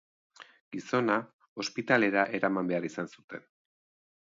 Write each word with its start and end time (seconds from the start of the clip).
Gizona 0.75 1.17
ospitalera 1.65 2.25
eraman 2.41 2.73
behar 2.75 2.91
izan 2.91 3.13
zuten. 3.15 3.49